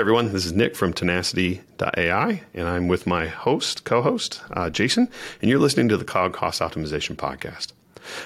everyone, 0.00 0.32
this 0.32 0.46
is 0.46 0.54
Nick 0.54 0.74
from 0.74 0.94
Tenacity.ai, 0.94 2.40
and 2.54 2.66
I'm 2.66 2.88
with 2.88 3.06
my 3.06 3.26
host, 3.26 3.84
co 3.84 4.00
host, 4.00 4.40
uh, 4.54 4.70
Jason, 4.70 5.10
and 5.42 5.50
you're 5.50 5.58
listening 5.58 5.90
to 5.90 5.98
the 5.98 6.06
Cloud 6.06 6.32
Cost 6.32 6.62
Optimization 6.62 7.16
Podcast. 7.16 7.72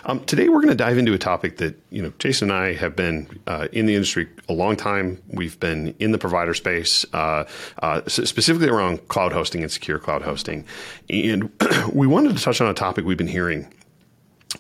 Um, 0.04 0.24
today, 0.24 0.48
we're 0.48 0.60
going 0.60 0.68
to 0.68 0.76
dive 0.76 0.98
into 0.98 1.14
a 1.14 1.18
topic 1.18 1.56
that 1.56 1.76
you 1.90 2.00
know 2.00 2.12
Jason 2.20 2.52
and 2.52 2.56
I 2.56 2.74
have 2.74 2.94
been 2.94 3.40
uh, 3.48 3.66
in 3.72 3.86
the 3.86 3.96
industry 3.96 4.28
a 4.48 4.52
long 4.52 4.76
time. 4.76 5.20
We've 5.26 5.58
been 5.58 5.96
in 5.98 6.12
the 6.12 6.18
provider 6.18 6.54
space, 6.54 7.04
uh, 7.12 7.42
uh, 7.82 8.02
specifically 8.06 8.68
around 8.68 9.08
cloud 9.08 9.32
hosting 9.32 9.62
and 9.62 9.72
secure 9.72 9.98
cloud 9.98 10.22
hosting, 10.22 10.64
and 11.10 11.50
we 11.92 12.06
wanted 12.06 12.36
to 12.36 12.42
touch 12.42 12.60
on 12.60 12.68
a 12.68 12.74
topic 12.74 13.04
we've 13.04 13.18
been 13.18 13.26
hearing 13.26 13.66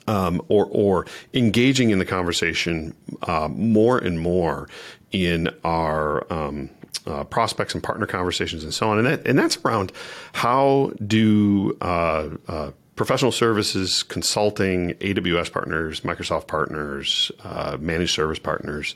um, 0.08 0.42
or 0.48 0.66
or 0.72 1.06
engaging 1.32 1.90
in 1.90 2.00
the 2.00 2.04
conversation 2.04 2.92
uh, 3.22 3.46
more 3.48 3.98
and 3.98 4.18
more 4.18 4.68
in 5.12 5.48
our 5.62 6.26
um, 6.32 6.68
uh, 7.06 7.24
prospects 7.24 7.74
and 7.74 7.82
partner 7.82 8.06
conversations 8.06 8.64
and 8.64 8.72
so 8.72 8.88
on, 8.88 8.98
and 8.98 9.06
that 9.06 9.26
and 9.26 9.38
that's 9.38 9.58
around 9.64 9.92
how 10.32 10.92
do 11.06 11.76
uh, 11.80 12.30
uh 12.48 12.70
professional 12.96 13.32
services, 13.32 14.04
consulting, 14.04 14.94
AWS 14.94 15.50
partners, 15.50 16.02
Microsoft 16.02 16.46
partners, 16.46 17.32
uh, 17.42 17.76
managed 17.80 18.14
service 18.14 18.38
partners 18.38 18.94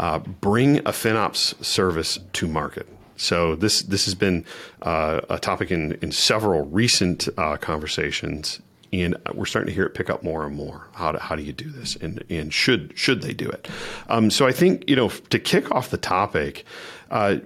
uh, 0.00 0.18
bring 0.18 0.78
a 0.78 0.90
FinOps 0.90 1.64
service 1.64 2.18
to 2.32 2.48
market. 2.48 2.88
So 3.16 3.54
this 3.54 3.82
this 3.82 4.04
has 4.04 4.14
been 4.14 4.44
a 4.82 5.38
topic 5.40 5.70
in 5.70 5.92
in 6.02 6.12
several 6.12 6.62
recent 6.62 7.28
conversations 7.60 8.60
and 8.92 9.16
we're 9.34 9.46
starting 9.46 9.68
to 9.68 9.74
hear 9.74 9.84
it 9.84 9.94
pick 9.94 10.10
up 10.10 10.22
more 10.22 10.46
and 10.46 10.54
more. 10.54 10.86
How 10.92 11.12
do, 11.12 11.18
how 11.18 11.36
do 11.36 11.42
you 11.42 11.52
do 11.52 11.70
this, 11.70 11.96
and 11.96 12.22
and 12.30 12.52
should 12.52 12.92
should 12.96 13.22
they 13.22 13.32
do 13.32 13.48
it? 13.48 13.68
Um, 14.08 14.30
so 14.30 14.46
I 14.46 14.52
think 14.52 14.88
you 14.88 14.96
know 14.96 15.08
to 15.08 15.38
kick 15.38 15.70
off 15.70 15.90
the 15.90 15.96
topic, 15.96 16.64
uh, 17.10 17.36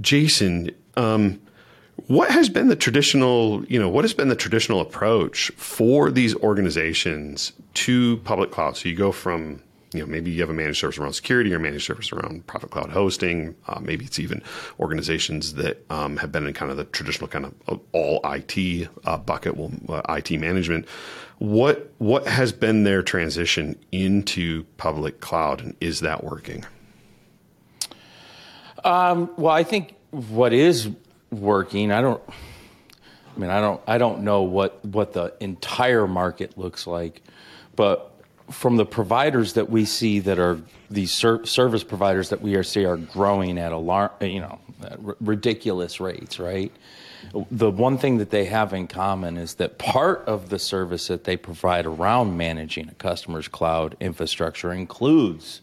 Jason. 0.00 0.70
Um, 0.96 1.40
what 2.08 2.30
has 2.30 2.48
been 2.48 2.68
the 2.68 2.76
traditional, 2.76 3.64
you 3.64 3.80
know, 3.80 3.88
what 3.88 4.04
has 4.04 4.14
been 4.14 4.28
the 4.28 4.36
traditional 4.36 4.80
approach 4.80 5.50
for 5.56 6.10
these 6.10 6.34
organizations 6.36 7.52
to 7.74 8.18
public 8.18 8.50
cloud? 8.50 8.76
So 8.76 8.88
you 8.88 8.94
go 8.94 9.12
from 9.12 9.62
you 9.96 10.00
know, 10.00 10.06
maybe 10.06 10.30
you 10.30 10.40
have 10.42 10.50
a 10.50 10.54
managed 10.54 10.78
service 10.78 10.98
around 10.98 11.14
security 11.14 11.54
or 11.54 11.58
managed 11.58 11.86
service 11.86 12.12
around 12.12 12.46
private 12.46 12.70
cloud 12.70 12.90
hosting. 12.90 13.54
Uh, 13.66 13.80
maybe 13.80 14.04
it's 14.04 14.18
even 14.18 14.42
organizations 14.78 15.54
that 15.54 15.84
um, 15.90 16.18
have 16.18 16.30
been 16.30 16.46
in 16.46 16.52
kind 16.52 16.70
of 16.70 16.76
the 16.76 16.84
traditional 16.84 17.28
kind 17.28 17.52
of 17.66 17.80
all 17.92 18.20
IT 18.24 18.88
uh, 19.04 19.16
bucket, 19.16 19.56
well, 19.56 19.72
uh, 19.88 20.02
IT 20.14 20.38
management. 20.38 20.86
What 21.38 21.92
what 21.98 22.26
has 22.26 22.52
been 22.52 22.84
their 22.84 23.02
transition 23.02 23.78
into 23.92 24.64
public 24.76 25.20
cloud, 25.20 25.60
and 25.60 25.76
is 25.80 26.00
that 26.00 26.24
working? 26.24 26.64
Um, 28.86 29.30
well, 29.36 29.52
I 29.52 29.64
think 29.64 29.96
what 30.12 30.52
is 30.52 30.88
working. 31.30 31.90
I 31.90 32.00
don't. 32.00 32.22
I 32.28 33.38
mean, 33.38 33.50
I 33.50 33.60
don't. 33.60 33.80
I 33.86 33.98
don't 33.98 34.22
know 34.22 34.42
what 34.42 34.84
what 34.84 35.12
the 35.12 35.34
entire 35.40 36.06
market 36.06 36.56
looks 36.56 36.86
like, 36.86 37.22
but 37.74 38.12
from 38.48 38.76
the 38.76 38.86
providers 38.86 39.54
that 39.54 39.68
we 39.68 39.86
see 39.86 40.20
that 40.20 40.38
are 40.38 40.60
these 40.88 41.12
ser- 41.12 41.44
service 41.44 41.82
providers 41.82 42.28
that 42.28 42.40
we 42.40 42.54
are 42.54 42.62
see 42.62 42.84
are 42.84 42.96
growing 42.96 43.58
at 43.58 43.72
alarm, 43.72 44.12
you 44.20 44.40
know, 44.40 44.60
r- 45.04 45.16
ridiculous 45.20 45.98
rates, 45.98 46.38
right? 46.38 46.70
The 47.50 47.72
one 47.72 47.98
thing 47.98 48.18
that 48.18 48.30
they 48.30 48.44
have 48.44 48.72
in 48.72 48.86
common 48.86 49.36
is 49.36 49.54
that 49.54 49.78
part 49.78 50.20
of 50.28 50.48
the 50.48 50.60
service 50.60 51.08
that 51.08 51.24
they 51.24 51.36
provide 51.36 51.86
around 51.86 52.36
managing 52.36 52.88
a 52.88 52.94
customer's 52.94 53.48
cloud 53.48 53.96
infrastructure 53.98 54.72
includes 54.72 55.60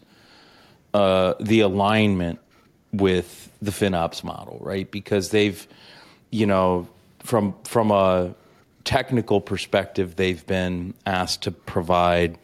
uh, 0.92 1.34
the 1.40 1.60
alignment 1.60 2.38
with 3.00 3.50
the 3.60 3.70
FinOps 3.70 4.22
model, 4.24 4.58
right? 4.60 4.90
Because 4.90 5.30
they've, 5.30 5.66
you 6.30 6.46
know, 6.46 6.88
from 7.20 7.54
from 7.64 7.90
a 7.90 8.34
technical 8.84 9.40
perspective, 9.40 10.16
they've 10.16 10.46
been 10.46 10.94
asked 11.06 11.42
to 11.42 11.50
provide 11.50 12.38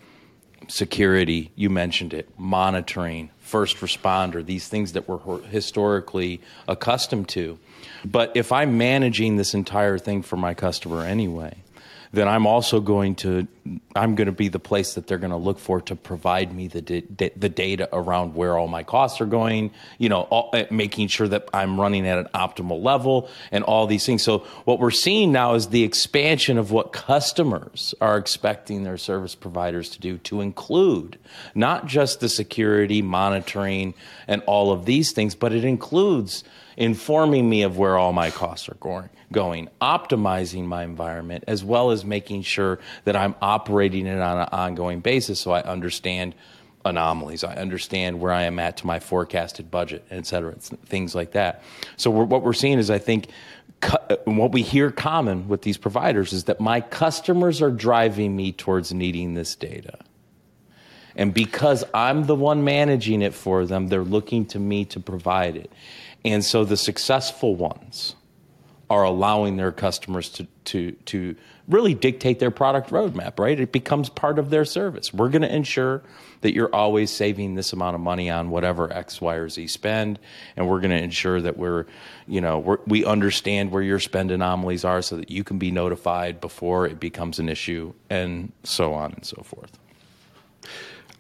security, 0.68 1.50
you 1.56 1.68
mentioned 1.68 2.14
it, 2.14 2.28
monitoring, 2.38 3.30
first 3.40 3.78
responder, 3.78 4.44
these 4.44 4.68
things 4.68 4.92
that 4.92 5.08
we're 5.08 5.40
historically 5.42 6.40
accustomed 6.68 7.28
to. 7.28 7.58
But 8.04 8.32
if 8.34 8.52
I'm 8.52 8.78
managing 8.78 9.36
this 9.36 9.54
entire 9.54 9.98
thing 9.98 10.22
for 10.22 10.36
my 10.36 10.54
customer 10.54 11.04
anyway, 11.04 11.56
then 12.12 12.28
I'm 12.28 12.46
also 12.46 12.80
going 12.80 13.14
to 13.16 13.46
I'm 13.94 14.14
going 14.14 14.26
to 14.26 14.32
be 14.32 14.48
the 14.48 14.58
place 14.58 14.94
that 14.94 15.06
they're 15.06 15.18
going 15.18 15.30
to 15.30 15.36
look 15.36 15.58
for 15.58 15.80
to 15.82 15.96
provide 15.96 16.54
me 16.54 16.68
the 16.68 16.80
the 17.36 17.48
data 17.48 17.88
around 17.92 18.34
where 18.34 18.56
all 18.56 18.68
my 18.68 18.82
costs 18.82 19.20
are 19.20 19.26
going, 19.26 19.72
you 19.98 20.08
know, 20.08 20.22
all, 20.22 20.50
uh, 20.52 20.64
making 20.70 21.08
sure 21.08 21.28
that 21.28 21.48
I'm 21.52 21.80
running 21.80 22.06
at 22.06 22.18
an 22.18 22.28
optimal 22.34 22.82
level 22.82 23.28
and 23.50 23.64
all 23.64 23.86
these 23.86 24.06
things. 24.06 24.22
So 24.22 24.38
what 24.64 24.78
we're 24.78 24.90
seeing 24.90 25.32
now 25.32 25.54
is 25.54 25.68
the 25.68 25.84
expansion 25.84 26.58
of 26.58 26.70
what 26.70 26.92
customers 26.92 27.94
are 28.00 28.16
expecting 28.16 28.84
their 28.84 28.98
service 28.98 29.34
providers 29.34 29.90
to 29.90 30.00
do 30.00 30.18
to 30.18 30.40
include 30.40 31.18
not 31.54 31.86
just 31.86 32.20
the 32.20 32.28
security 32.28 33.02
monitoring 33.02 33.94
and 34.26 34.42
all 34.46 34.72
of 34.72 34.84
these 34.84 35.12
things, 35.12 35.34
but 35.34 35.52
it 35.52 35.64
includes 35.64 36.44
informing 36.76 37.48
me 37.48 37.62
of 37.62 37.76
where 37.76 37.98
all 37.98 38.12
my 38.12 38.30
costs 38.30 38.68
are 38.68 38.76
going, 38.76 39.10
going, 39.32 39.68
optimizing 39.82 40.64
my 40.64 40.82
environment, 40.82 41.44
as 41.46 41.62
well 41.62 41.90
as 41.90 42.04
making 42.04 42.42
sure 42.42 42.78
that 43.04 43.14
I'm 43.14 43.34
operating 43.60 44.06
it 44.06 44.18
on 44.18 44.38
an 44.38 44.48
ongoing 44.52 45.00
basis 45.00 45.38
so 45.38 45.50
I 45.50 45.60
understand 45.62 46.34
anomalies. 46.84 47.44
I 47.44 47.56
understand 47.56 48.20
where 48.20 48.32
I 48.32 48.44
am 48.44 48.58
at 48.58 48.78
to 48.78 48.86
my 48.86 49.00
forecasted 49.00 49.70
budget, 49.70 50.04
et 50.10 50.26
cetera, 50.26 50.54
things 50.54 51.14
like 51.14 51.32
that. 51.32 51.62
So 51.96 52.10
we're, 52.10 52.24
what 52.24 52.42
we're 52.42 52.54
seeing 52.54 52.78
is, 52.78 52.90
I 52.90 52.98
think, 52.98 53.28
what 54.24 54.52
we 54.52 54.62
hear 54.62 54.90
common 54.90 55.48
with 55.48 55.62
these 55.62 55.78
providers 55.78 56.32
is 56.32 56.44
that 56.44 56.60
my 56.60 56.80
customers 56.80 57.62
are 57.62 57.70
driving 57.70 58.34
me 58.34 58.52
towards 58.52 58.92
needing 58.92 59.34
this 59.34 59.54
data. 59.54 59.98
And 61.16 61.34
because 61.34 61.84
I'm 61.92 62.24
the 62.24 62.34
one 62.34 62.64
managing 62.64 63.20
it 63.20 63.34
for 63.34 63.66
them, 63.66 63.88
they're 63.88 64.02
looking 64.02 64.46
to 64.46 64.58
me 64.58 64.84
to 64.86 65.00
provide 65.00 65.56
it. 65.56 65.70
And 66.24 66.44
so 66.44 66.64
the 66.64 66.76
successful 66.76 67.56
ones 67.56 68.16
are 68.90 69.04
allowing 69.04 69.56
their 69.56 69.72
customers 69.72 70.28
to, 70.28 70.46
to, 70.64 70.92
to 71.06 71.36
really 71.68 71.94
dictate 71.94 72.40
their 72.40 72.50
product 72.50 72.90
roadmap, 72.90 73.38
right? 73.38 73.58
It 73.58 73.70
becomes 73.70 74.10
part 74.10 74.38
of 74.38 74.50
their 74.50 74.64
service. 74.64 75.14
We're 75.14 75.28
going 75.28 75.42
to 75.42 75.54
ensure 75.54 76.02
that 76.40 76.54
you're 76.54 76.74
always 76.74 77.10
saving 77.12 77.54
this 77.54 77.72
amount 77.72 77.94
of 77.94 78.00
money 78.00 78.28
on 78.28 78.50
whatever 78.50 78.92
X, 78.92 79.20
Y, 79.20 79.34
or 79.36 79.48
Z 79.48 79.68
spend, 79.68 80.18
and 80.56 80.68
we're 80.68 80.80
going 80.80 80.90
to 80.90 81.02
ensure 81.02 81.40
that 81.40 81.56
we're, 81.56 81.86
you 82.26 82.40
know, 82.40 82.58
we're, 82.58 82.78
we 82.86 83.04
understand 83.04 83.70
where 83.70 83.82
your 83.82 84.00
spend 84.00 84.30
anomalies 84.30 84.84
are, 84.84 85.02
so 85.02 85.16
that 85.16 85.30
you 85.30 85.44
can 85.44 85.58
be 85.58 85.70
notified 85.70 86.40
before 86.40 86.86
it 86.86 86.98
becomes 86.98 87.38
an 87.38 87.48
issue, 87.48 87.92
and 88.08 88.52
so 88.64 88.92
on 88.92 89.12
and 89.12 89.24
so 89.24 89.42
forth. 89.42 89.78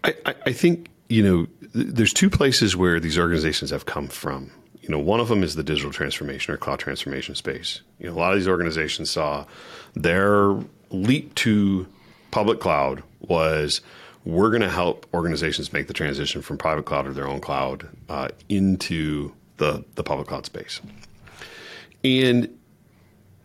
I, 0.02 0.14
I 0.46 0.52
think 0.52 0.88
you 1.10 1.22
know, 1.22 1.46
there's 1.74 2.14
two 2.14 2.30
places 2.30 2.76
where 2.76 3.00
these 3.00 3.18
organizations 3.18 3.70
have 3.70 3.84
come 3.84 4.08
from 4.08 4.50
you 4.90 4.96
know, 4.96 5.02
one 5.04 5.20
of 5.20 5.28
them 5.28 5.44
is 5.44 5.54
the 5.54 5.62
digital 5.62 5.92
transformation 5.92 6.52
or 6.52 6.56
cloud 6.56 6.80
transformation 6.80 7.36
space. 7.36 7.80
You 8.00 8.06
know, 8.06 8.12
a 8.12 8.18
lot 8.18 8.32
of 8.32 8.40
these 8.40 8.48
organizations 8.48 9.08
saw 9.08 9.46
their 9.94 10.56
leap 10.90 11.32
to 11.36 11.86
public 12.32 12.58
cloud 12.58 13.04
was 13.20 13.82
we're 14.24 14.50
going 14.50 14.62
to 14.62 14.68
help 14.68 15.06
organizations 15.14 15.72
make 15.72 15.86
the 15.86 15.94
transition 15.94 16.42
from 16.42 16.58
private 16.58 16.86
cloud 16.86 17.06
or 17.06 17.12
their 17.12 17.28
own 17.28 17.40
cloud 17.40 17.88
uh, 18.08 18.30
into 18.48 19.32
the 19.58 19.84
the 19.94 20.02
public 20.02 20.26
cloud 20.26 20.44
space. 20.44 20.80
And 22.02 22.52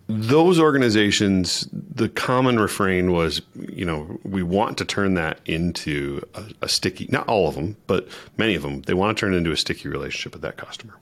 those 0.08 0.60
organizations, 0.60 1.70
the 1.72 2.10
common 2.10 2.60
refrain 2.60 3.12
was, 3.12 3.44
you 3.70 3.86
know, 3.86 4.20
we 4.24 4.42
want 4.42 4.80
to 4.80 4.86
turn 4.86 5.14
that 5.14 5.42
into 5.46 6.28
a, 6.34 6.44
a, 6.64 6.70
sticky, 6.70 7.08
not 7.12 7.28
all 7.28 7.48
of 7.48 7.54
them, 7.54 7.78
but 7.86 8.08
many 8.36 8.56
of 8.56 8.64
them, 8.64 8.82
they 8.82 8.96
want 8.96 9.16
to 9.16 9.20
turn 9.20 9.36
it 9.36 9.38
into 9.38 9.52
a 9.52 9.58
sticky 9.58 9.90
relationship 9.90 10.34
with 10.34 10.42
that 10.42 10.58
customer. 10.58 10.96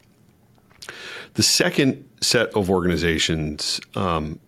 The 1.34 1.44
second 1.44 2.08
set 2.22 2.50
of 2.54 2.70
organizations 2.70 3.82
um, 3.96 4.40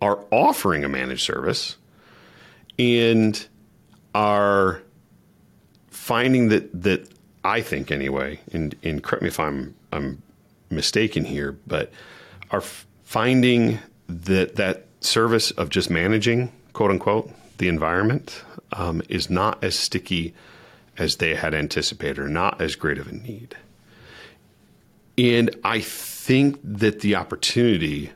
are 0.00 0.18
offering 0.30 0.84
a 0.84 0.88
managed 0.88 1.22
service 1.22 1.76
and 2.78 3.46
are 4.14 4.82
finding 5.88 6.48
that 6.48 6.82
that 6.82 7.08
I 7.44 7.60
think 7.60 7.90
anyway, 7.90 8.40
and, 8.52 8.74
and 8.82 9.02
correct 9.02 9.22
me 9.22 9.28
if 9.28 9.40
I'm 9.40 9.74
I'm 9.92 10.22
mistaken 10.70 11.24
here, 11.24 11.58
but 11.66 11.92
are 12.50 12.62
finding 13.02 13.78
that 14.08 14.56
that 14.56 14.86
service 15.00 15.50
of 15.52 15.68
just 15.68 15.90
managing 15.90 16.52
quote 16.72 16.90
unquote 16.90 17.30
the 17.58 17.68
environment 17.68 18.44
um, 18.72 19.02
is 19.08 19.30
not 19.30 19.62
as 19.62 19.78
sticky 19.78 20.34
as 20.98 21.16
they 21.16 21.34
had 21.34 21.54
anticipated, 21.54 22.18
or 22.18 22.28
not 22.28 22.60
as 22.60 22.74
great 22.74 22.98
of 22.98 23.08
a 23.08 23.12
need. 23.12 23.56
And 25.18 25.54
I 25.64 25.80
think 25.80 26.58
that 26.62 27.00
the 27.00 27.16
opportunity 27.16 28.12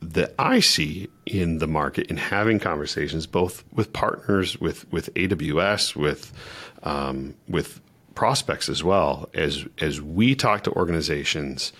that 0.00 0.34
I 0.38 0.60
see 0.60 1.08
in 1.26 1.58
the 1.58 1.66
market 1.66 2.06
in 2.08 2.16
having 2.16 2.58
conversations, 2.58 3.26
both 3.26 3.64
with 3.72 3.92
partners, 3.92 4.58
with 4.60 4.90
with 4.92 5.12
AWS, 5.14 5.96
with 5.96 6.32
um, 6.82 7.34
with 7.48 7.80
prospects 8.14 8.68
as 8.68 8.82
well, 8.82 9.28
as 9.34 9.64
as 9.78 10.00
we 10.00 10.34
talk 10.34 10.64
to 10.64 10.72
organizations 10.72 11.72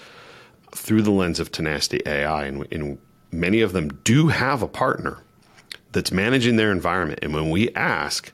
through 0.72 1.02
the 1.02 1.10
lens 1.10 1.40
of 1.40 1.50
Tenacity 1.50 2.02
AI, 2.06 2.44
and, 2.44 2.66
and 2.72 2.98
many 3.32 3.60
of 3.60 3.72
them 3.72 3.88
do 4.04 4.28
have 4.28 4.62
a 4.62 4.68
partner 4.68 5.18
that's 5.92 6.12
managing 6.12 6.56
their 6.56 6.70
environment. 6.70 7.20
And 7.22 7.32
when 7.32 7.50
we 7.50 7.72
ask, 7.74 8.32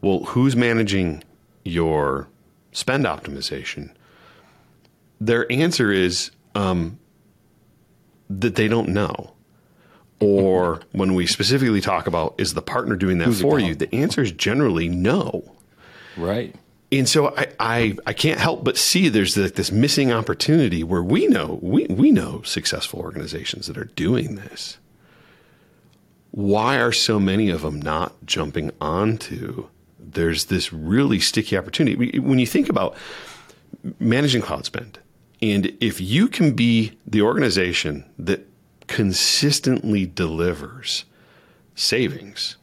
well, 0.00 0.24
who's 0.24 0.54
managing 0.54 1.24
your 1.64 2.28
spend 2.72 3.06
optimization? 3.06 3.90
Their 5.26 5.50
answer 5.50 5.90
is 5.90 6.30
um, 6.54 6.98
that 8.28 8.56
they 8.56 8.68
don't 8.68 8.90
know. 8.90 9.32
Or 10.20 10.82
when 10.92 11.14
we 11.14 11.26
specifically 11.26 11.80
talk 11.80 12.06
about, 12.06 12.34
is 12.38 12.54
the 12.54 12.62
partner 12.62 12.96
doing 12.96 13.18
that 13.18 13.26
Who's 13.26 13.40
for 13.40 13.58
you? 13.58 13.74
The 13.74 13.92
answer 13.94 14.22
is 14.22 14.32
generally 14.32 14.88
no. 14.88 15.52
Right. 16.16 16.54
And 16.92 17.08
so 17.08 17.34
I, 17.34 17.48
I, 17.58 17.96
I 18.06 18.12
can't 18.12 18.38
help 18.38 18.62
but 18.62 18.76
see 18.76 19.08
there's 19.08 19.36
like 19.36 19.54
this 19.54 19.72
missing 19.72 20.12
opportunity 20.12 20.84
where 20.84 21.02
we 21.02 21.26
know 21.26 21.58
we, 21.60 21.86
we 21.86 22.12
know 22.12 22.42
successful 22.42 23.00
organizations 23.00 23.66
that 23.66 23.76
are 23.76 23.86
doing 23.96 24.36
this. 24.36 24.78
Why 26.30 26.78
are 26.78 26.92
so 26.92 27.18
many 27.18 27.50
of 27.50 27.62
them 27.62 27.80
not 27.80 28.14
jumping 28.26 28.70
onto? 28.80 29.68
There's 29.98 30.46
this 30.46 30.72
really 30.72 31.18
sticky 31.18 31.56
opportunity. 31.56 32.18
When 32.18 32.38
you 32.38 32.46
think 32.46 32.68
about 32.68 32.96
managing 33.98 34.42
cloud 34.42 34.64
spend, 34.64 34.98
and 35.44 35.76
if 35.78 36.00
you 36.00 36.28
can 36.28 36.52
be 36.54 36.96
the 37.06 37.20
organization 37.20 38.02
that 38.18 38.48
consistently 38.86 40.06
delivers 40.06 41.04
savings 41.74 42.56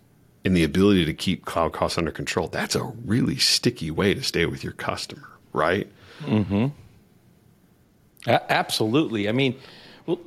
and 0.44 0.58
the 0.58 0.64
ability 0.64 1.06
to 1.06 1.14
keep 1.14 1.46
cloud 1.46 1.74
costs 1.74 2.00
under 2.00 2.10
control, 2.10 2.48
that's 2.48 2.76
a 2.76 2.84
really 3.06 3.38
sticky 3.38 3.92
way 3.92 4.16
to 4.16 4.24
stay 4.24 4.48
with 4.48 4.64
your 4.64 4.74
customer, 4.74 5.30
right? 5.54 5.88
Mm-hmm. 6.22 6.68
A- 8.26 8.52
absolutely. 8.52 9.30
I 9.30 9.32
mean, 9.32 9.60
well, 10.08 10.20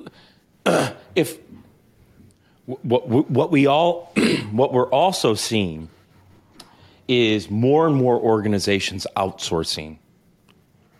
if 1.17 1.39
what 2.67 3.09
what 3.09 3.51
we 3.51 3.67
all 3.67 4.13
what 4.53 4.73
we're 4.73 4.89
also 4.91 5.35
seeing 5.35 5.89
is 7.09 7.51
more 7.51 7.89
and 7.89 7.97
more 7.97 8.17
organizations 8.17 9.09
outsourcing 9.17 9.99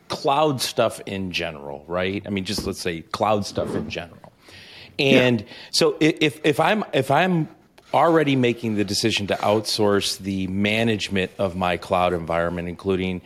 cloud 0.09 0.61
stuff 0.61 1.01
in 1.07 1.33
general, 1.33 1.85
right? 1.87 2.23
I 2.27 2.31
mean, 2.31 2.45
just 2.45 2.67
let's 2.67 2.81
say 2.81 3.03
cloud 3.03 3.47
stuff 3.47 3.75
in 3.75 3.91
general. 3.91 4.33
And 4.99 5.45
so 5.71 5.97
if 6.01 6.41
if 6.45 6.61
I'm 6.61 6.85
if 6.93 7.11
I'm 7.11 7.49
already 7.93 8.37
making 8.37 8.75
the 8.75 8.85
decision 8.85 9.29
to 9.29 9.35
outsource 9.37 10.19
the 10.19 10.47
management 10.49 11.31
of 11.39 11.57
my 11.57 11.77
cloud 11.77 12.13
environment, 12.13 12.69
including 12.69 13.23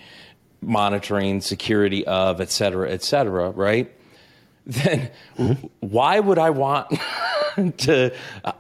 monitoring, 0.60 1.40
security 1.40 2.06
of, 2.06 2.40
et 2.40 2.50
cetera, 2.50 2.90
et 2.90 3.02
cetera, 3.02 3.50
right? 3.50 3.90
Then 4.66 5.10
mm-hmm. 5.38 5.66
why 5.80 6.20
would 6.20 6.38
I 6.38 6.50
want 6.50 6.92
to 7.78 8.14
uh, 8.44 8.52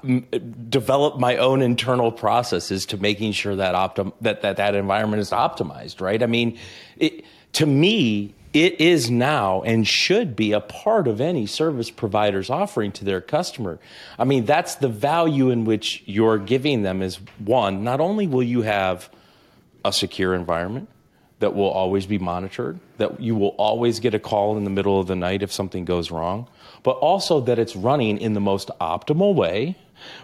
develop 0.68 1.18
my 1.18 1.36
own 1.36 1.62
internal 1.62 2.12
processes 2.12 2.86
to 2.86 2.96
making 2.96 3.32
sure 3.32 3.56
that 3.56 3.74
optim- 3.74 4.12
that, 4.20 4.42
that 4.42 4.56
that 4.56 4.74
environment 4.74 5.20
is 5.20 5.30
optimized, 5.30 6.00
right? 6.00 6.22
I 6.22 6.26
mean, 6.26 6.58
it, 6.96 7.24
to 7.54 7.66
me, 7.66 8.34
it 8.52 8.80
is 8.80 9.10
now 9.10 9.62
and 9.62 9.86
should 9.86 10.34
be 10.34 10.52
a 10.52 10.60
part 10.60 11.06
of 11.06 11.20
any 11.20 11.46
service 11.46 11.90
provider's 11.90 12.50
offering 12.50 12.92
to 12.92 13.04
their 13.04 13.20
customer. 13.20 13.78
I 14.18 14.24
mean, 14.24 14.46
that's 14.46 14.76
the 14.76 14.88
value 14.88 15.50
in 15.50 15.64
which 15.64 16.02
you're 16.06 16.38
giving 16.38 16.82
them 16.82 17.02
is 17.02 17.16
one, 17.38 17.84
not 17.84 18.00
only 18.00 18.26
will 18.26 18.42
you 18.42 18.62
have 18.62 19.10
a 19.84 19.92
secure 19.92 20.34
environment 20.34 20.88
that 21.40 21.54
will 21.54 21.70
always 21.70 22.06
be 22.06 22.18
monitored, 22.18 22.80
that 22.96 23.20
you 23.20 23.36
will 23.36 23.54
always 23.58 24.00
get 24.00 24.14
a 24.14 24.18
call 24.18 24.56
in 24.56 24.64
the 24.64 24.70
middle 24.70 24.98
of 24.98 25.06
the 25.06 25.14
night 25.14 25.42
if 25.42 25.52
something 25.52 25.84
goes 25.84 26.10
wrong, 26.10 26.48
but 26.82 26.92
also 26.98 27.40
that 27.40 27.58
it's 27.58 27.76
running 27.76 28.18
in 28.18 28.34
the 28.34 28.40
most 28.40 28.70
optimal 28.80 29.34
way, 29.34 29.76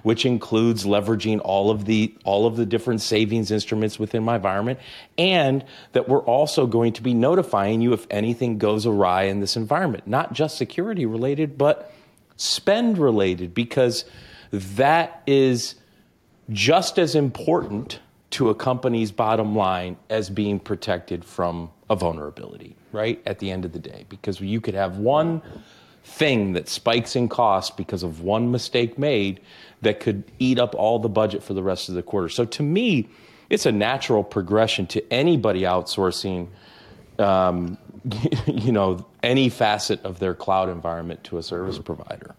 which 0.02 0.24
includes 0.24 0.84
leveraging 0.84 1.40
all 1.44 1.70
of 1.70 1.84
the 1.84 2.14
all 2.24 2.46
of 2.46 2.56
the 2.56 2.64
different 2.66 3.00
savings 3.00 3.50
instruments 3.50 3.98
within 3.98 4.22
my 4.22 4.36
environment 4.36 4.78
and 5.18 5.64
that 5.92 6.08
we're 6.08 6.22
also 6.22 6.66
going 6.66 6.92
to 6.92 7.02
be 7.02 7.12
notifying 7.12 7.80
you 7.80 7.92
if 7.92 8.06
anything 8.10 8.56
goes 8.58 8.86
awry 8.86 9.24
in 9.24 9.40
this 9.40 9.56
environment, 9.56 10.06
not 10.06 10.32
just 10.32 10.56
security 10.56 11.06
related, 11.06 11.58
but 11.58 11.92
spend 12.36 12.98
related 12.98 13.54
because 13.54 14.04
that 14.52 15.22
is 15.26 15.74
just 16.50 16.98
as 16.98 17.14
important 17.14 17.98
to 18.30 18.50
a 18.50 18.54
company's 18.54 19.12
bottom 19.12 19.54
line 19.54 19.96
as 20.10 20.28
being 20.28 20.58
protected 20.58 21.24
from 21.24 21.70
a 21.88 21.94
vulnerability, 21.94 22.76
right? 22.92 23.22
At 23.26 23.38
the 23.38 23.50
end 23.50 23.64
of 23.64 23.72
the 23.72 23.78
day, 23.78 24.06
because 24.08 24.40
you 24.40 24.60
could 24.60 24.74
have 24.74 24.98
one 24.98 25.40
thing 26.04 26.52
that 26.52 26.68
spikes 26.68 27.16
in 27.16 27.28
cost 27.28 27.76
because 27.76 28.02
of 28.02 28.20
one 28.20 28.50
mistake 28.50 28.98
made 28.98 29.40
that 29.82 30.00
could 30.00 30.24
eat 30.38 30.58
up 30.58 30.74
all 30.74 30.98
the 30.98 31.08
budget 31.08 31.42
for 31.42 31.54
the 31.54 31.62
rest 31.62 31.88
of 31.88 31.94
the 31.94 32.02
quarter. 32.02 32.28
So 32.28 32.44
to 32.44 32.62
me, 32.62 33.08
it's 33.50 33.66
a 33.66 33.72
natural 33.72 34.22
progression 34.22 34.86
to 34.88 35.12
anybody 35.12 35.62
outsourcing 35.62 36.48
um, 37.18 37.78
you 38.46 38.72
know 38.72 39.06
any 39.22 39.48
facet 39.48 40.02
of 40.04 40.18
their 40.18 40.34
cloud 40.34 40.68
environment 40.68 41.24
to 41.24 41.38
a 41.38 41.42
service 41.42 41.78
provider. 41.78 42.34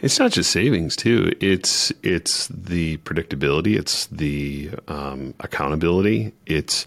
It's 0.00 0.18
not 0.18 0.32
just 0.32 0.50
savings 0.50 0.96
too. 0.96 1.32
It's 1.40 1.92
it's 2.02 2.48
the 2.48 2.96
predictability. 2.98 3.78
It's 3.78 4.06
the 4.06 4.70
um, 4.88 5.34
accountability. 5.38 6.32
It's 6.46 6.84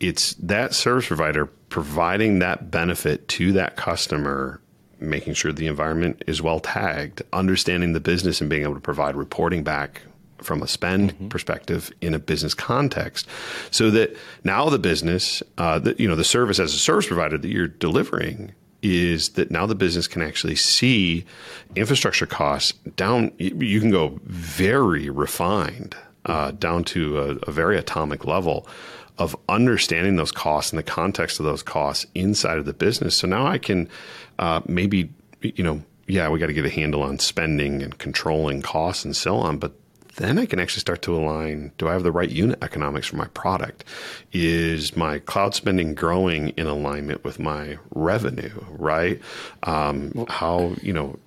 it's 0.00 0.34
that 0.34 0.74
service 0.74 1.06
provider 1.06 1.46
providing 1.76 2.38
that 2.38 2.70
benefit 2.70 3.28
to 3.28 3.52
that 3.52 3.76
customer, 3.76 4.58
making 4.98 5.34
sure 5.34 5.52
the 5.52 5.66
environment 5.66 6.24
is 6.26 6.40
well 6.40 6.58
tagged, 6.58 7.20
understanding 7.34 7.92
the 7.92 8.00
business, 8.00 8.40
and 8.40 8.48
being 8.48 8.62
able 8.62 8.72
to 8.72 8.80
provide 8.80 9.14
reporting 9.14 9.62
back 9.62 10.00
from 10.38 10.62
a 10.62 10.66
spend 10.66 11.28
perspective 11.28 11.92
in 12.00 12.14
a 12.14 12.18
business 12.18 12.54
context, 12.54 13.28
so 13.70 13.90
that 13.90 14.16
now 14.42 14.70
the 14.70 14.78
business, 14.78 15.42
uh, 15.58 15.78
the, 15.78 15.94
you 15.98 16.08
know, 16.08 16.16
the 16.16 16.24
service 16.24 16.58
as 16.58 16.72
a 16.72 16.78
service 16.78 17.08
provider 17.08 17.36
that 17.36 17.48
you're 17.48 17.68
delivering 17.68 18.54
is 18.82 19.28
that 19.30 19.50
now 19.50 19.66
the 19.66 19.74
business 19.74 20.08
can 20.08 20.22
actually 20.22 20.56
see 20.56 21.26
infrastructure 21.74 22.24
costs 22.24 22.72
down. 22.96 23.30
You 23.36 23.80
can 23.82 23.90
go 23.90 24.18
very 24.24 25.10
refined 25.10 25.94
uh, 26.26 26.50
down 26.52 26.84
to 26.84 27.18
a, 27.18 27.28
a 27.48 27.50
very 27.50 27.78
atomic 27.78 28.24
level 28.24 28.66
of 29.18 29.34
understanding 29.48 30.16
those 30.16 30.32
costs 30.32 30.72
and 30.72 30.78
the 30.78 30.82
context 30.82 31.40
of 31.40 31.46
those 31.46 31.62
costs 31.62 32.06
inside 32.14 32.58
of 32.58 32.66
the 32.66 32.74
business. 32.74 33.16
So 33.16 33.26
now 33.26 33.46
I 33.46 33.58
can 33.58 33.88
uh, 34.38 34.60
maybe, 34.66 35.10
you 35.40 35.64
know, 35.64 35.82
yeah, 36.06 36.28
we 36.28 36.38
got 36.38 36.46
to 36.46 36.52
get 36.52 36.66
a 36.66 36.70
handle 36.70 37.02
on 37.02 37.18
spending 37.18 37.82
and 37.82 37.96
controlling 37.98 38.62
costs 38.62 39.04
and 39.04 39.16
so 39.16 39.36
on, 39.36 39.58
but 39.58 39.72
then 40.16 40.38
I 40.38 40.46
can 40.46 40.58
actually 40.58 40.80
start 40.80 41.02
to 41.02 41.14
align 41.14 41.72
do 41.78 41.88
I 41.88 41.92
have 41.92 42.02
the 42.02 42.12
right 42.12 42.30
unit 42.30 42.58
economics 42.62 43.06
for 43.06 43.16
my 43.16 43.26
product? 43.28 43.84
Is 44.32 44.96
my 44.96 45.18
cloud 45.20 45.54
spending 45.54 45.94
growing 45.94 46.50
in 46.50 46.66
alignment 46.66 47.22
with 47.22 47.38
my 47.38 47.78
revenue, 47.90 48.64
right? 48.70 49.20
Um, 49.62 50.26
how, 50.28 50.74
you 50.80 50.92
know, 50.92 51.18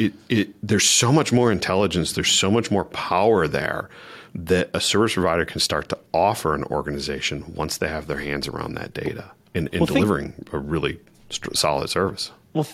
it, 0.00 0.12
it, 0.28 0.48
there's 0.66 0.88
so 0.88 1.12
much 1.12 1.32
more 1.32 1.52
intelligence, 1.52 2.12
there's 2.12 2.30
so 2.32 2.50
much 2.50 2.70
more 2.70 2.84
power 2.86 3.46
there 3.46 3.88
that 4.34 4.70
a 4.72 4.80
service 4.80 5.14
provider 5.14 5.44
can 5.44 5.60
start 5.60 5.88
to 5.90 5.98
offer 6.14 6.54
an 6.54 6.64
organization 6.64 7.52
once 7.54 7.78
they 7.78 7.88
have 7.88 8.06
their 8.06 8.18
hands 8.18 8.48
around 8.48 8.74
that 8.74 8.94
data 8.94 9.30
and, 9.54 9.68
and 9.72 9.80
Well, 9.80 9.86
think- 9.86 9.98
delivering 9.98 10.34
a 10.52 10.58
really 10.58 11.00
st- 11.30 11.56
solid 11.56 11.90
service. 11.90 12.30
Well, 12.52 12.66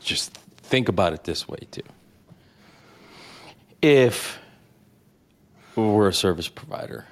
just 0.00 0.32
think 0.58 0.88
about 0.88 1.12
it 1.12 1.24
this 1.24 1.46
way 1.48 1.58
too. 1.70 1.82
If 3.82 4.38
we're 5.76 6.08
a 6.08 6.12
service 6.14 6.48
provider 6.48 7.06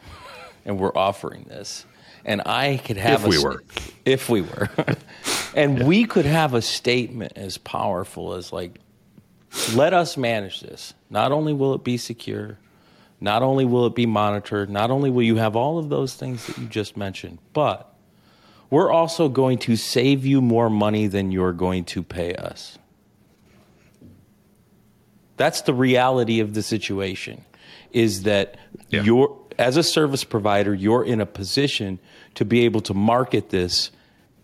and 0.65 0.79
we're 0.79 0.97
offering 0.97 1.45
this, 1.45 1.85
and 2.25 2.43
I 2.45 2.77
could 2.79 2.97
have 2.99 3.21
If 3.21 3.27
a 3.27 3.29
we 3.31 3.39
were. 3.43 3.63
if 4.05 4.29
we 4.29 4.41
were, 4.43 4.69
and 5.55 5.87
we 5.87 6.05
could 6.05 6.27
have 6.27 6.53
a 6.55 6.61
statement 6.63 7.33
as 7.37 7.57
powerful 7.59 8.35
as 8.35 8.53
like, 8.53 8.79
let 9.75 9.95
us 9.95 10.17
manage 10.17 10.61
this. 10.61 10.95
Not 11.11 11.33
only 11.33 11.53
will 11.53 11.75
it 11.75 11.85
be 11.85 11.97
secure, 11.97 12.59
not 13.21 13.43
only 13.43 13.65
will 13.65 13.87
it 13.87 13.95
be 13.95 14.07
monitored, 14.07 14.71
not 14.71 14.91
only 14.91 15.11
will 15.11 15.23
you 15.23 15.37
have 15.37 15.57
all 15.57 15.79
of 15.79 15.89
those 15.89 16.15
things 16.15 16.47
that 16.47 16.59
you 16.59 16.67
just 16.67 16.97
mentioned, 16.97 17.39
but 17.53 17.93
we're 18.71 18.91
also 18.91 19.29
going 19.29 19.59
to 19.59 19.77
save 19.77 20.27
you 20.27 20.41
more 20.41 20.69
money 20.71 21.07
than 21.07 21.33
you're 21.33 21.53
going 21.53 21.85
to 21.87 22.03
pay 22.03 22.35
us. 22.35 22.79
That's 25.37 25.63
the 25.63 25.75
reality 25.75 26.41
of 26.41 26.55
the 26.55 26.63
situation 26.63 27.45
is 27.93 28.25
that 28.25 28.57
Yeah. 28.91 29.03
you're 29.03 29.37
as 29.59 29.77
a 29.77 29.83
service 29.83 30.23
provider, 30.23 30.73
you're 30.73 31.05
in 31.05 31.21
a 31.21 31.27
position 31.27 31.99
to 32.35 32.45
be 32.45 32.65
able 32.65 32.81
to 32.83 32.95
market 32.95 33.51
this 33.51 33.91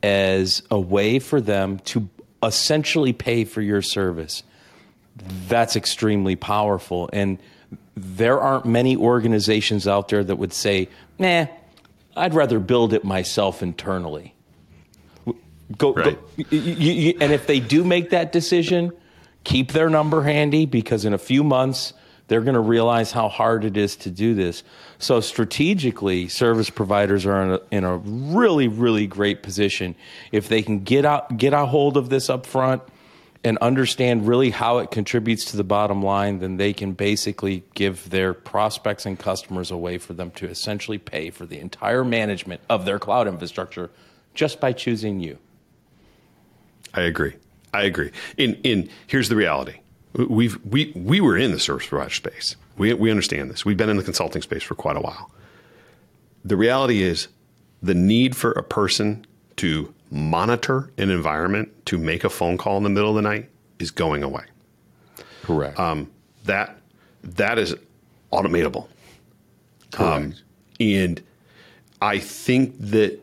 as 0.03 0.63
a 0.71 0.81
way 0.81 1.19
for 1.21 1.41
them 1.41 1.79
to 1.81 2.09
essentially 2.43 3.13
pay 3.13 3.45
for 3.45 3.63
your 3.63 3.81
service. 3.81 4.43
That's 5.49 5.77
extremely 5.77 6.37
powerful. 6.37 7.09
And 7.13 7.39
there 7.97 8.41
aren't 8.41 8.67
many 8.67 8.97
organizations 8.97 9.87
out 9.87 10.09
there 10.09 10.25
that 10.25 10.37
would 10.37 10.53
say, 10.53 10.89
nah, 11.19 11.47
I'd 12.17 12.35
rather 12.35 12.59
build 12.59 12.93
it 12.93 13.05
myself 13.05 13.63
internally. 13.63 14.35
Go, 15.79 15.95
Right. 15.95 16.19
go 16.19 16.45
you, 16.51 16.59
you, 16.59 17.15
and 17.21 17.33
if 17.33 17.47
they 17.47 17.59
do 17.59 17.85
make 17.85 18.11
that 18.11 18.33
decision, 18.33 18.93
keep 19.45 19.73
their 19.73 19.89
number 19.89 20.23
handy 20.23 20.67
because 20.67 21.05
in 21.05 21.15
a 21.15 21.19
few 21.19 21.43
months 21.43 21.95
they're 22.27 22.43
going 22.43 22.55
to 22.55 22.61
realize 22.61 23.13
how 23.13 23.29
hard 23.29 23.65
it 23.65 23.77
is 23.77 23.97
to 23.97 24.11
do 24.11 24.35
this. 24.35 24.63
So 24.99 25.21
strategically, 25.21 26.29
service 26.29 26.71
providers 26.71 27.27
are 27.27 27.43
in 27.43 27.51
a, 27.51 27.61
in 27.71 27.85
a 27.85 27.97
really, 27.99 28.69
really 28.69 29.07
great 29.07 29.43
position 29.43 29.95
if 30.33 30.49
they 30.49 30.63
can 30.63 30.81
get 30.81 31.05
out, 31.05 31.37
get 31.37 31.53
a 31.53 31.67
hold 31.67 31.97
of 31.97 32.09
this 32.09 32.31
up 32.31 32.47
front 32.47 32.83
and 33.45 33.59
understand 33.59 34.27
really 34.27 34.51
how 34.51 34.79
it 34.79 34.91
contributes 34.91 35.45
to 35.47 35.57
the 35.57 35.65
bottom 35.65 36.03
line, 36.03 36.39
then 36.39 36.57
they 36.57 36.73
can 36.73 36.93
basically 36.93 37.63
give 37.75 38.09
their 38.09 38.33
prospects 38.33 39.05
and 39.05 39.19
customers 39.19 39.71
a 39.71 39.77
way 39.77 39.99
for 39.99 40.15
them 40.15 40.31
to 40.33 40.49
essentially 40.49 40.97
pay 40.97 41.29
for 41.29 41.45
the 41.45 41.59
entire 41.59 42.03
management 42.03 42.63
of 42.71 42.87
their 42.87 42.99
cloud 42.99 43.29
infrastructure 43.29 43.91
just 44.33 44.61
by 44.61 44.73
choosing 44.73 45.21
you. 45.21 45.39
I 46.95 47.03
agree. 47.03 47.35
I 47.75 47.83
agree. 47.83 48.13
In 48.37 48.55
in 48.63 48.89
here's 49.07 49.29
the 49.29 49.37
reality. 49.37 49.81
We've 50.15 50.59
we 50.65 50.93
we 50.95 51.21
were 51.21 51.37
in 51.37 51.51
the 51.51 51.59
service 51.59 51.87
provider 51.87 52.11
space. 52.11 52.57
We 52.79 52.95
we 52.95 53.11
understand 53.11 53.51
this. 53.51 53.65
We've 53.65 53.77
been 53.77 53.91
in 53.91 53.97
the 53.97 54.03
consulting 54.03 54.43
space 54.43 54.63
for 54.63 54.75
quite 54.75 54.97
a 54.97 55.01
while. 55.01 55.31
The 56.45 56.57
reality 56.57 57.03
is 57.03 57.29
the 57.83 57.95
need 57.95 58.37
for 58.37 58.53
a 58.53 58.63
person 58.63 59.27
to 59.57 59.93
monitor 60.15 60.91
an 60.97 61.11
environment 61.11 61.69
to 61.87 61.99
make 61.99 62.23
a 62.23 62.31
phone 62.31 62.57
call 62.57 62.77
in 62.77 62.85
the 62.85 62.89
middle 62.89 63.11
of 63.11 63.17
the 63.17 63.23
night 63.23 63.51
is 63.81 63.91
going 63.91 64.23
away. 64.23 64.45
Correct. 65.43 65.79
Um, 65.79 66.11
that 66.45 66.79
that 67.23 67.59
is 67.59 67.75
automatable. 68.33 68.87
Correct. 69.91 70.43
And 70.79 71.23
I 72.01 72.19
think 72.19 72.79
that 72.79 73.21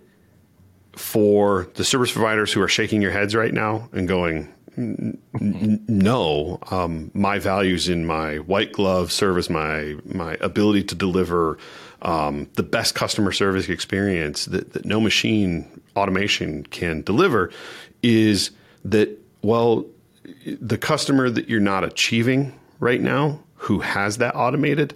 for 0.94 1.70
the 1.76 1.86
service 1.86 2.12
providers 2.12 2.52
who 2.52 2.62
are 2.62 2.68
shaking 2.68 3.02
your 3.02 3.12
heads 3.12 3.36
right 3.36 3.54
now 3.54 3.90
and 3.94 4.08
going, 4.08 4.54
"N- 4.82 5.84
no, 5.88 6.60
um, 6.72 7.12
my 7.14 7.40
values 7.40 7.90
in 7.90 8.06
my 8.06 8.38
white 8.38 8.72
glove 8.72 9.12
service, 9.12 9.50
my 9.50 9.96
my 10.06 10.38
ability 10.42 10.84
to 10.86 10.96
deliver 10.96 11.58
um, 12.02 12.50
the 12.56 12.64
best 12.64 12.96
customer 12.96 13.32
service 13.32 13.70
experience 13.70 14.46
that, 14.46 14.74
that 14.74 14.86
no 14.86 15.00
machine 15.00 15.66
automation 15.96 16.64
can 16.64 17.02
deliver, 17.02 17.52
is 18.02 18.52
that 18.86 19.10
well, 19.42 19.86
the 20.46 20.78
customer 20.78 21.30
that 21.30 21.50
you're 21.50 21.60
not 21.60 21.84
achieving 21.84 22.54
right 22.80 23.02
now, 23.02 23.40
who 23.56 23.80
has 23.80 24.18
that 24.18 24.36
automated, 24.36 24.96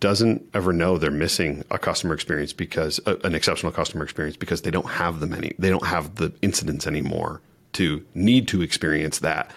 doesn't 0.00 0.48
ever 0.54 0.72
know 0.72 0.96
they're 0.98 1.10
missing 1.10 1.64
a 1.70 1.78
customer 1.78 2.14
experience 2.14 2.52
because 2.52 3.00
uh, 3.06 3.16
an 3.24 3.34
exceptional 3.34 3.72
customer 3.72 4.04
experience 4.04 4.36
because 4.36 4.62
they 4.62 4.70
don't 4.70 4.88
have 4.88 5.20
them 5.20 5.34
any 5.34 5.52
they 5.58 5.70
don't 5.70 5.86
have 5.86 6.14
the 6.16 6.32
incidents 6.40 6.86
anymore 6.86 7.40
to 7.78 8.04
need 8.14 8.46
to 8.48 8.62
experience 8.62 9.20
that 9.20 9.50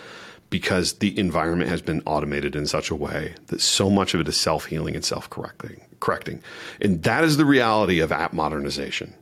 because 0.50 0.94
the 0.94 1.18
environment 1.18 1.70
has 1.70 1.82
been 1.82 2.02
automated 2.06 2.56
in 2.56 2.68
such 2.68 2.90
a 2.90 2.96
way 2.96 3.36
that 3.48 3.62
so 3.62 3.90
much 3.90 4.14
of 4.14 4.22
it 4.22 4.28
is 4.28 4.40
self-healing 4.40 4.96
and 4.96 5.06
self-correcting 5.06 5.82
correcting. 6.02 6.44
And 6.82 7.02
that 7.04 7.24
is 7.24 7.38
the 7.38 7.46
reality 7.46 8.02
of 8.02 8.12
app 8.12 8.34
modernization. 8.34 9.16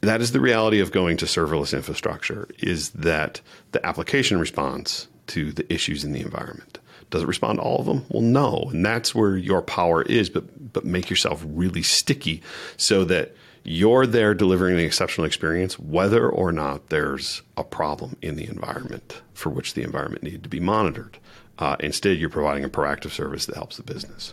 That 0.00 0.22
is 0.22 0.32
the 0.32 0.40
reality 0.40 0.80
of 0.80 0.92
going 0.92 1.18
to 1.18 1.26
serverless 1.26 1.74
infrastructure 1.74 2.48
is 2.60 2.90
that 2.90 3.42
the 3.72 3.84
application 3.84 4.38
responds 4.38 5.08
to 5.26 5.52
the 5.52 5.70
issues 5.70 6.04
in 6.04 6.12
the 6.12 6.20
environment. 6.20 6.78
Does 7.10 7.22
it 7.22 7.28
respond 7.28 7.58
to 7.58 7.62
all 7.62 7.80
of 7.80 7.86
them? 7.86 8.06
Well 8.08 8.22
no. 8.22 8.68
And 8.70 8.86
that's 8.86 9.14
where 9.14 9.36
your 9.36 9.60
power 9.60 10.02
is 10.02 10.30
but 10.30 10.72
but 10.72 10.84
make 10.84 11.10
yourself 11.10 11.44
really 11.44 11.82
sticky 11.82 12.42
so 12.76 13.04
that 13.04 13.34
you're 13.70 14.06
there 14.06 14.34
delivering 14.34 14.74
an 14.74 14.84
exceptional 14.84 15.26
experience 15.26 15.78
whether 15.78 16.28
or 16.28 16.52
not 16.52 16.88
there's 16.88 17.42
a 17.56 17.64
problem 17.64 18.16
in 18.22 18.36
the 18.36 18.46
environment 18.48 19.22
for 19.34 19.50
which 19.50 19.74
the 19.74 19.82
environment 19.82 20.22
needed 20.22 20.42
to 20.42 20.48
be 20.48 20.60
monitored 20.60 21.18
uh, 21.58 21.76
instead 21.80 22.18
you're 22.18 22.30
providing 22.30 22.64
a 22.64 22.68
proactive 22.68 23.10
service 23.10 23.46
that 23.46 23.56
helps 23.56 23.76
the 23.76 23.82
business 23.82 24.32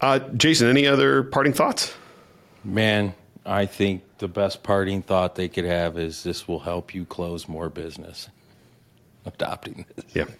uh, 0.00 0.18
jason 0.36 0.68
any 0.68 0.86
other 0.86 1.22
parting 1.22 1.52
thoughts 1.52 1.94
Man, 2.64 3.14
I 3.44 3.66
think 3.66 4.02
the 4.18 4.28
best 4.28 4.62
parting 4.62 5.02
thought 5.02 5.34
they 5.34 5.48
could 5.48 5.64
have 5.64 5.98
is 5.98 6.22
this 6.22 6.46
will 6.46 6.60
help 6.60 6.94
you 6.94 7.04
close 7.04 7.48
more 7.48 7.68
business. 7.68 8.28
Adopting 9.24 9.84
this. 9.96 10.04
yeah 10.14 10.24
Yeah. 10.28 10.34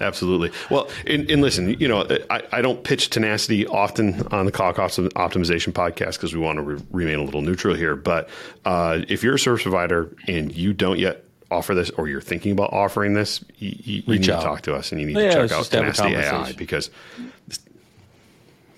Absolutely. 0.00 0.50
Well, 0.70 0.88
and, 1.06 1.30
and 1.30 1.42
listen, 1.42 1.78
you 1.78 1.86
know, 1.86 2.06
I, 2.30 2.42
I 2.52 2.62
don't 2.62 2.82
pitch 2.82 3.10
tenacity 3.10 3.66
often 3.66 4.26
on 4.28 4.46
the 4.46 4.52
cost 4.52 4.78
optimization 4.78 5.72
podcast 5.72 6.12
because 6.12 6.34
we 6.34 6.40
want 6.40 6.56
to 6.56 6.62
re- 6.62 6.82
remain 6.90 7.18
a 7.18 7.22
little 7.22 7.42
neutral 7.42 7.74
here. 7.74 7.96
But 7.96 8.28
uh, 8.64 9.00
if 9.08 9.22
you're 9.22 9.34
a 9.34 9.38
service 9.38 9.62
provider 9.62 10.14
and 10.26 10.54
you 10.54 10.72
don't 10.72 10.98
yet 10.98 11.24
offer 11.50 11.74
this, 11.74 11.90
or 11.90 12.08
you're 12.08 12.20
thinking 12.20 12.52
about 12.52 12.72
offering 12.72 13.12
this, 13.12 13.44
you, 13.58 13.74
you, 13.76 14.02
you 14.06 14.18
need 14.20 14.30
out. 14.30 14.38
to 14.40 14.46
talk 14.46 14.62
to 14.62 14.74
us 14.74 14.92
and 14.92 15.00
you 15.00 15.06
need 15.06 15.16
Yeah, 15.16 15.28
to 15.28 15.34
check 15.48 15.52
out 15.52 15.58
just 15.58 15.72
Tenacity 15.72 16.14
AI 16.14 16.52
because 16.52 16.90
this, 17.48 17.58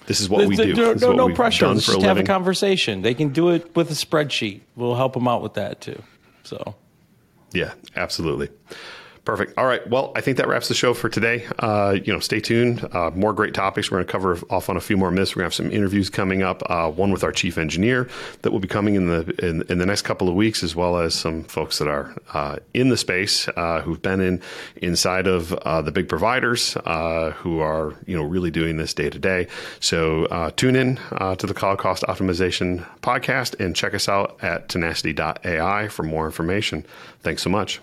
this 0.06 0.20
is 0.20 0.28
what 0.28 0.48
we 0.48 0.56
do. 0.56 0.74
No, 0.74 0.94
no, 0.94 1.12
no 1.12 1.34
pressure. 1.34 1.68
Let's 1.68 1.84
for 1.84 1.92
a 1.92 1.94
just 1.96 2.06
have 2.06 2.18
a 2.18 2.24
conversation. 2.24 3.02
They 3.02 3.14
can 3.14 3.28
do 3.28 3.50
it 3.50 3.76
with 3.76 3.90
a 3.90 3.94
spreadsheet. 3.94 4.62
We'll 4.74 4.94
help 4.94 5.12
them 5.12 5.28
out 5.28 5.42
with 5.42 5.54
that 5.54 5.80
too. 5.80 6.02
So 6.44 6.74
Yeah, 7.52 7.74
absolutely. 7.94 8.48
Perfect. 9.24 9.56
All 9.56 9.64
right. 9.64 9.88
Well, 9.88 10.10
I 10.16 10.20
think 10.20 10.38
that 10.38 10.48
wraps 10.48 10.66
the 10.66 10.74
show 10.74 10.94
for 10.94 11.08
today. 11.08 11.46
Uh, 11.60 11.96
you 12.04 12.12
know, 12.12 12.18
stay 12.18 12.40
tuned. 12.40 12.84
Uh, 12.92 13.12
more 13.14 13.32
great 13.32 13.54
topics. 13.54 13.88
We're 13.88 13.98
going 13.98 14.06
to 14.06 14.12
cover 14.12 14.38
off 14.50 14.68
on 14.68 14.76
a 14.76 14.80
few 14.80 14.96
more 14.96 15.12
myths. 15.12 15.36
We're 15.36 15.42
going 15.42 15.50
to 15.50 15.56
have 15.56 15.66
some 15.66 15.70
interviews 15.70 16.10
coming 16.10 16.42
up. 16.42 16.64
Uh, 16.66 16.90
one 16.90 17.12
with 17.12 17.22
our 17.22 17.30
chief 17.30 17.56
engineer 17.56 18.08
that 18.42 18.50
will 18.50 18.58
be 18.58 18.66
coming 18.66 18.96
in 18.96 19.06
the 19.06 19.32
in, 19.46 19.62
in 19.68 19.78
the 19.78 19.86
next 19.86 20.02
couple 20.02 20.28
of 20.28 20.34
weeks, 20.34 20.64
as 20.64 20.74
well 20.74 20.98
as 20.98 21.14
some 21.14 21.44
folks 21.44 21.78
that 21.78 21.86
are 21.86 22.12
uh, 22.34 22.56
in 22.74 22.88
the 22.88 22.96
space 22.96 23.46
uh, 23.50 23.80
who've 23.82 24.02
been 24.02 24.20
in 24.20 24.42
inside 24.78 25.28
of 25.28 25.52
uh, 25.52 25.80
the 25.80 25.92
big 25.92 26.08
providers 26.08 26.72
who 26.72 27.60
are 27.60 27.94
you 28.06 28.16
know 28.16 28.24
really 28.24 28.50
doing 28.50 28.76
this 28.76 28.92
day 28.92 29.08
to 29.08 29.20
day. 29.20 29.46
So 29.78 30.50
tune 30.56 30.74
in 30.74 30.96
to 30.96 31.46
the 31.46 31.54
Cloud 31.54 31.78
Cost 31.78 32.02
Optimization 32.02 32.84
podcast 33.02 33.64
and 33.64 33.76
check 33.76 33.94
us 33.94 34.08
out 34.08 34.42
at 34.42 34.68
tenacity.ai 34.68 35.86
for 35.88 36.02
more 36.02 36.26
information. 36.26 36.84
Thanks 37.20 37.42
so 37.42 37.50
much. 37.50 37.80